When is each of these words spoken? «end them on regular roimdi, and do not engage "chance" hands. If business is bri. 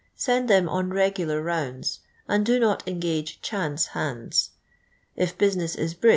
«end 0.27 0.49
them 0.49 0.67
on 0.67 0.89
regular 0.89 1.43
roimdi, 1.43 1.99
and 2.27 2.43
do 2.43 2.59
not 2.59 2.81
engage 2.87 3.39
"chance" 3.43 3.85
hands. 3.93 4.49
If 5.15 5.37
business 5.37 5.75
is 5.75 5.93
bri. 5.93 6.09